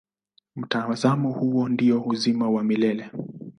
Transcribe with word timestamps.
Mtazamo 0.55 1.31
huo 1.31 1.69
ndio 1.69 2.01
uzima 2.03 2.49
wa 2.49 2.63
milele. 2.63 3.11